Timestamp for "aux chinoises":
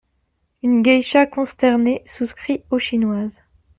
2.71-3.37